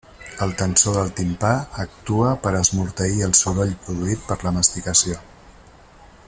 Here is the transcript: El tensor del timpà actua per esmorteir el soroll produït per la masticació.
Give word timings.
El 0.43 0.53
tensor 0.61 0.95
del 0.99 1.11
timpà 1.19 1.51
actua 1.83 2.31
per 2.47 2.55
esmorteir 2.61 3.21
el 3.27 3.37
soroll 3.41 3.77
produït 3.85 4.27
per 4.31 4.39
la 4.49 4.55
masticació. 4.57 5.21